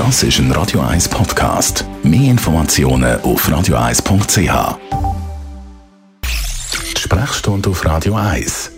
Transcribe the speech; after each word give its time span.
Das 0.00 0.22
ist 0.22 0.38
ein 0.38 0.50
Radio 0.52 0.80
1 0.80 1.10
Podcast. 1.10 1.84
Mehr 2.02 2.30
Informationen 2.30 3.20
auf 3.20 3.46
radio1.ch. 3.46 4.78
Die 6.94 6.98
Sprechstunde 6.98 7.68
auf 7.68 7.84
Radio 7.84 8.14
1. 8.14 8.72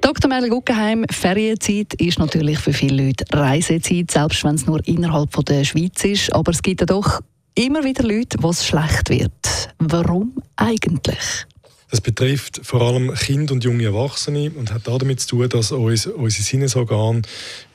Dr. 0.00 0.30
Merle 0.30 0.48
Guggenheim, 0.48 1.04
Ferienzeit 1.10 1.92
ist 2.00 2.18
natürlich 2.18 2.58
für 2.58 2.72
viele 2.72 3.04
Leute 3.04 3.26
Reisezeit, 3.30 4.10
selbst 4.10 4.44
wenn 4.44 4.54
es 4.54 4.64
nur 4.64 4.80
innerhalb 4.88 5.36
der 5.44 5.64
Schweiz 5.64 6.02
ist. 6.04 6.32
Aber 6.32 6.52
es 6.52 6.62
gibt 6.62 6.80
ja 6.80 6.86
doch 6.86 7.20
immer 7.54 7.84
wieder 7.84 8.02
Leute, 8.02 8.38
wo 8.40 8.48
es 8.48 8.66
schlecht 8.66 9.10
wird. 9.10 9.74
Warum 9.78 10.42
eigentlich? 10.56 11.46
Das 11.88 12.00
betrifft 12.00 12.60
vor 12.64 12.82
allem 12.82 13.14
Kinder 13.14 13.54
und 13.54 13.62
junge 13.62 13.84
Erwachsene 13.84 14.50
und 14.50 14.72
hat 14.72 14.88
damit 14.88 15.20
zu 15.20 15.28
tun, 15.28 15.48
dass 15.48 15.70
uns 15.70 16.06
unsere 16.06 16.42
Sinnesorgane 16.42 17.22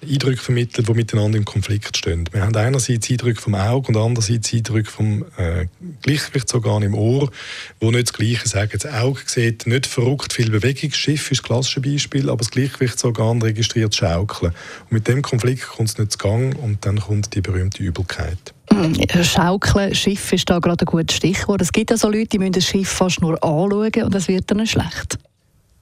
Eindrücke 0.01 0.41
vermitteln, 0.41 0.85
die 0.85 0.93
miteinander 0.93 1.37
im 1.37 1.45
Konflikt 1.45 1.95
stehen. 1.95 2.25
Wir 2.31 2.41
haben 2.41 2.55
einerseits 2.55 3.09
Eindrücke 3.09 3.39
vom 3.39 3.55
Auge 3.55 3.87
und 3.87 3.97
andererseits 3.97 4.53
Eindrücke 4.53 4.91
vom 4.91 5.23
äh, 5.37 5.67
Gleichgewichtsorgan 6.01 6.83
im 6.83 6.93
Ohr, 6.93 7.31
wo 7.79 7.89
nicht 7.91 8.09
das 8.09 8.13
Gleiche 8.13 8.49
sagen. 8.49 8.71
Das 8.73 8.91
Auge 8.91 9.21
sieht 9.25 9.65
nicht 9.65 9.87
verrückt 9.87 10.33
viel 10.33 10.51
Bewegung. 10.51 10.91
Schiff 10.91 11.31
ist 11.31 11.39
das 11.39 11.43
klassische 11.43 11.79
Beispiel, 11.79 12.29
aber 12.29 12.39
das 12.39 12.51
Gleichgewichtsorgan 12.51 13.41
registriert 13.41 13.95
Schaukeln. 13.95 14.53
Und 14.83 14.91
mit 14.91 15.07
dem 15.07 15.21
Konflikt 15.21 15.67
kommt 15.67 15.87
es 15.87 15.97
nicht 15.97 16.11
zu 16.11 16.17
Gang 16.17 16.53
und 16.61 16.85
dann 16.85 16.99
kommt 16.99 17.33
die 17.33 17.41
berühmte 17.41 17.81
Übelkeit. 17.81 18.53
Schaukeln, 19.23 19.93
Schiff 19.95 20.33
ist 20.33 20.49
da 20.49 20.59
gerade 20.59 20.83
ein 20.83 20.85
gutes 20.85 21.17
Stichwort. 21.17 21.61
Es 21.61 21.71
gibt 21.71 21.91
ja 21.91 21.97
Leute, 22.07 22.25
die 22.25 22.39
müssen 22.39 22.53
das 22.53 22.65
Schiff 22.65 22.89
fast 22.89 23.21
nur 23.21 23.43
anschauen 23.43 24.03
und 24.03 24.15
es 24.15 24.27
wird 24.27 24.49
dann 24.49 24.65
schlecht. 24.65 25.17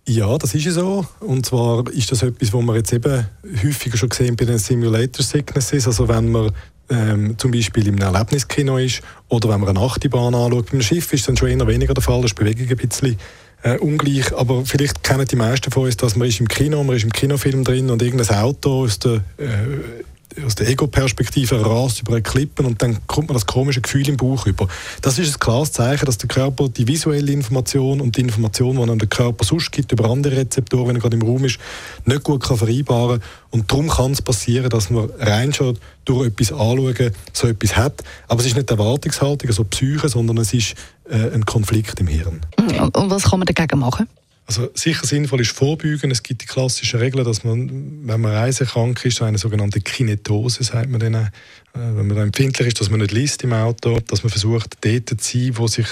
Ja, 0.07 0.37
das 0.37 0.55
ist 0.55 0.73
so. 0.73 1.05
Und 1.19 1.45
zwar 1.45 1.87
ist 1.91 2.11
das 2.11 2.23
etwas, 2.23 2.51
was 2.51 2.63
man 2.63 2.75
jetzt 2.75 2.91
eben 2.93 3.27
häufiger 3.63 3.95
schon 3.95 4.09
gesehen 4.09 4.35
bei 4.35 4.45
den 4.45 4.57
Simulator 4.57 5.23
Sicknesses. 5.23 5.85
Also 5.85 6.07
wenn 6.07 6.31
man 6.31 6.51
ähm, 6.89 7.37
zum 7.37 7.51
Beispiel 7.51 7.87
im 7.87 7.97
Erlebniskino 7.99 8.77
ist 8.77 9.01
oder 9.27 9.49
wenn 9.49 9.59
man 9.59 9.69
eine 9.69 9.79
Achterbahn 9.79 10.33
anschaut. 10.33 10.71
Beim 10.71 10.81
Schiff 10.81 11.13
ist 11.13 11.27
dann 11.27 11.37
schon 11.37 11.49
eher 11.49 11.67
weniger 11.67 11.93
der 11.93 12.01
Fall, 12.03 12.19
da 12.21 12.25
ist 12.25 12.37
die 12.39 12.43
Bewegung 12.43 12.67
ein 12.69 12.87
bisschen 12.87 13.17
äh, 13.61 13.77
ungleich. 13.77 14.35
Aber 14.35 14.65
vielleicht 14.65 15.03
kennen 15.03 15.27
die 15.27 15.35
meisten 15.35 15.71
von 15.71 15.83
uns, 15.83 15.97
dass 15.97 16.15
man 16.15 16.27
ist 16.27 16.39
im 16.39 16.47
Kino, 16.47 16.83
man 16.83 16.95
ist 16.95 17.03
im 17.03 17.13
Kinofilm 17.13 17.63
drin 17.63 17.89
und 17.89 18.01
irgendein 18.01 18.37
Auto 18.37 18.83
aus 18.83 18.99
der 18.99 19.21
äh, 19.37 19.98
aus 20.45 20.55
der 20.55 20.67
Ego-Perspektive 20.67 21.65
rast 21.65 22.01
über 22.01 22.13
eine 22.13 22.21
Klippen 22.21 22.65
und 22.65 22.81
dann 22.81 22.97
kommt 23.07 23.27
man 23.27 23.33
das 23.35 23.45
komische 23.45 23.81
Gefühl 23.81 24.07
im 24.09 24.17
Bauch 24.17 24.45
über. 24.45 24.67
Das 25.01 25.19
ist 25.19 25.35
ein 25.35 25.39
klares 25.39 25.71
Zeichen, 25.71 26.05
dass 26.05 26.17
der 26.17 26.27
Körper 26.27 26.69
die 26.69 26.87
visuelle 26.87 27.31
Information 27.31 28.01
und 28.01 28.17
die 28.17 28.21
Information, 28.21 28.75
die 28.75 28.81
einem 28.83 28.99
der 28.99 29.07
Körper 29.07 29.43
sonst 29.43 29.71
gibt, 29.71 29.91
über 29.91 30.09
andere 30.09 30.37
Rezeptoren, 30.37 30.87
wenn 30.87 30.95
er 30.95 31.01
gerade 31.01 31.17
im 31.17 31.23
Raum 31.23 31.43
ist, 31.45 31.59
nicht 32.05 32.23
gut 32.23 32.43
kann 32.43 32.57
vereinbaren 32.57 33.19
kann. 33.19 33.29
Und 33.51 33.71
darum 33.71 33.89
kann 33.89 34.11
es 34.11 34.21
passieren, 34.21 34.69
dass 34.69 34.89
man 34.89 35.09
rein 35.19 35.53
schon 35.53 35.77
durch 36.05 36.27
etwas 36.27 36.51
anschauen 36.51 37.11
so 37.33 37.47
etwas 37.47 37.75
hat. 37.75 38.03
Aber 38.27 38.39
es 38.41 38.47
ist 38.47 38.55
nicht 38.55 38.69
Erwartungshaltung, 38.69 39.49
also 39.49 39.63
Psyche, 39.63 40.09
sondern 40.09 40.37
es 40.37 40.53
ist 40.53 40.75
äh, 41.09 41.33
ein 41.33 41.45
Konflikt 41.45 41.99
im 41.99 42.07
Hirn. 42.07 42.41
Und 42.57 43.09
was 43.09 43.23
kann 43.23 43.39
man 43.39 43.45
dagegen 43.45 43.79
machen? 43.79 44.07
Also 44.49 44.67
sicher 44.73 45.05
sinnvoll 45.05 45.41
ist 45.41 45.51
Vorbeugen. 45.51 46.09
Es 46.09 46.23
gibt 46.23 46.41
die 46.41 46.47
klassischen 46.47 46.99
Regeln, 46.99 47.23
dass 47.23 47.43
man, 47.43 48.07
wenn 48.07 48.19
man 48.19 48.31
reisekrank 48.31 49.05
ist, 49.05 49.21
eine 49.21 49.37
sogenannte 49.37 49.79
Kinetose, 49.79 50.63
sagt 50.63 50.89
man 50.89 50.99
denen, 50.99 51.25
äh, 51.25 51.29
wenn 51.75 52.07
man 52.07 52.17
empfindlich 52.17 52.69
ist, 52.69 52.81
dass 52.81 52.89
man 52.89 52.99
nicht 52.99 53.11
liest 53.11 53.43
im 53.43 53.53
Auto, 53.53 53.99
dass 54.07 54.23
man 54.23 54.31
versucht, 54.31 54.77
dort 54.83 55.21
zu 55.21 55.37
sein, 55.37 55.55
wo 55.55 55.67
sich 55.67 55.85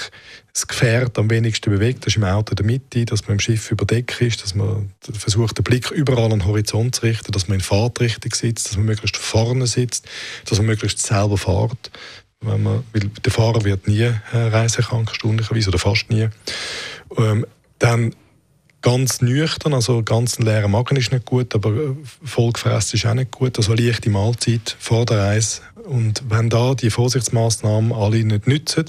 das 0.52 0.66
Gefährt 0.66 1.16
am 1.20 1.30
wenigsten 1.30 1.70
bewegt. 1.70 2.00
Das 2.00 2.08
ist 2.08 2.16
im 2.16 2.24
Auto 2.24 2.50
in 2.50 2.56
der 2.56 2.66
Mitte, 2.66 3.04
dass 3.04 3.28
man 3.28 3.34
im 3.34 3.38
Schiff 3.38 3.70
überdeckt 3.70 4.20
ist, 4.20 4.42
dass 4.42 4.56
man 4.56 4.90
versucht, 5.12 5.56
den 5.56 5.62
Blick 5.62 5.92
überall 5.92 6.24
an 6.24 6.30
den 6.30 6.44
Horizont 6.44 6.96
zu 6.96 7.02
richten, 7.02 7.30
dass 7.30 7.46
man 7.46 7.58
in 7.58 7.64
Fahrtrichtung 7.64 8.34
sitzt, 8.34 8.70
dass 8.70 8.76
man 8.76 8.86
möglichst 8.86 9.18
vorne 9.18 9.68
sitzt, 9.68 10.08
dass 10.46 10.58
man 10.58 10.66
möglichst 10.66 10.98
selber 10.98 11.38
fährt. 11.38 11.92
Wenn 12.40 12.64
man, 12.64 12.82
weil 12.92 13.02
der 13.24 13.30
Fahrer 13.30 13.62
wird 13.62 13.86
nie 13.86 14.00
äh, 14.00 14.16
reisekrank, 14.32 15.14
stundlicherweise, 15.14 15.68
oder 15.68 15.78
fast 15.78 16.10
nie. 16.10 16.28
Ähm, 17.16 17.46
dann 17.78 18.12
ganz 18.82 19.20
nüchtern, 19.20 19.74
also 19.74 20.02
ganz 20.02 20.38
ein 20.38 20.44
leerer 20.44 20.68
Magen 20.68 20.96
ist 20.96 21.12
nicht 21.12 21.26
gut, 21.26 21.54
aber 21.54 21.96
vollgefressen 22.24 22.98
ist 22.98 23.06
auch 23.06 23.14
nicht 23.14 23.30
gut. 23.30 23.58
Also 23.58 23.74
leichte 23.74 24.10
Mahlzeit 24.10 24.76
vor 24.78 25.04
der 25.06 25.18
Reise. 25.18 25.62
Und 25.84 26.22
wenn 26.28 26.50
da 26.50 26.74
die 26.74 26.90
Vorsichtsmaßnahmen 26.90 27.92
alle 27.92 28.22
nicht 28.24 28.46
nützen, 28.46 28.86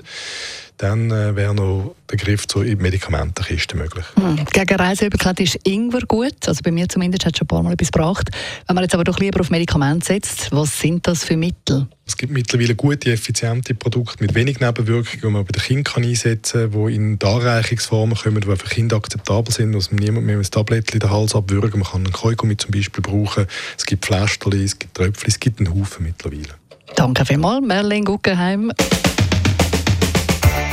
dann 0.80 1.12
äh, 1.12 1.36
wäre 1.36 1.54
noch 1.54 1.94
der 2.10 2.18
Griff 2.18 2.48
zur 2.48 2.64
Medikamentenkiste 2.64 3.76
möglich. 3.76 4.06
Hm. 4.16 4.46
Gegen 4.52 4.76
Reiseübelkeit 4.76 5.40
ist 5.42 5.60
Ingwer 5.68 6.02
gut. 6.08 6.48
Also 6.48 6.62
bei 6.64 6.72
mir 6.72 6.88
zumindest 6.88 7.26
hat 7.26 7.34
es 7.34 7.38
schon 7.38 7.46
ein 7.46 7.50
paar 7.50 7.64
Mal 7.64 7.74
etwas 7.74 7.92
gebracht. 7.92 8.30
Wenn 8.66 8.76
man 8.76 8.86
jetzt 8.86 8.94
aber 8.94 9.04
doch 9.04 9.20
lieber 9.20 9.42
auf 9.42 9.50
Medikamente 9.50 10.08
setzt, 10.08 10.54
was 10.54 10.80
sind 10.80 11.06
das 11.06 11.26
für 11.26 11.36
Mittel? 11.36 11.88
Es 12.08 12.16
gibt 12.16 12.32
mittlerweile 12.32 12.76
gute, 12.76 13.12
effiziente 13.12 13.76
Produkte 13.76 14.24
mit 14.24 14.34
wenig 14.36 14.62
Nebenwirkungen, 14.62 15.22
die 15.22 15.28
man 15.28 15.44
bei 15.44 15.52
den 15.52 15.62
Kindern 15.62 16.04
einsetzen 16.04 16.72
kann, 16.72 16.88
die 16.88 16.96
in 16.96 17.20
Darreichungsformen 17.20 18.18
kommen, 18.18 18.40
die 18.40 18.48
für 18.48 18.70
Kinder 18.70 18.96
akzeptabel 18.96 19.54
sind, 19.54 19.74
dass 19.74 19.92
man 19.92 20.00
niemand 20.00 20.26
mehr 20.26 20.38
ein 20.38 20.44
Tablettchen 20.44 20.94
in 20.94 21.00
den 21.02 21.12
Hals 21.12 21.36
abwürgen 21.36 21.82
Man 21.82 21.90
kann 21.90 22.06
einen 22.06 22.14
Kaugummi 22.14 22.56
zum 22.56 22.72
Beispiel 22.72 23.02
brauchen. 23.02 23.48
Es 23.78 23.86
gibt 23.86 24.06
Fläschchen, 24.06 24.54
es 24.54 24.80
gibt 24.80 24.96
Tröpfchen, 24.96 25.30
es 25.30 25.40
gibt 25.42 25.60
einen 25.60 25.78
Haufen 25.78 26.06
mittlerweile. 26.06 26.56
Danke 26.96 27.26
vielmals, 27.26 27.66
Merlin 27.66 28.06
Guggenheim. 28.06 28.72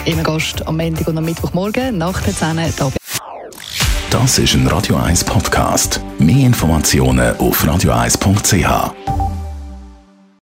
Immer 0.06 0.22
Gast 0.22 0.66
am 0.68 0.76
Montag 0.76 1.08
und 1.08 1.18
am 1.18 1.24
Mittwochmorgen 1.24 1.98
nach 1.98 2.20
der 2.22 2.32
10 2.32 2.58
Uhr. 2.80 2.92
Das 4.10 4.38
ist 4.38 4.54
ein 4.54 4.66
Radio 4.68 4.96
1 4.96 5.24
Podcast. 5.24 6.00
Mehr 6.18 6.46
Informationen 6.46 7.36
auf 7.38 7.64
radio1.ch. 7.64 9.15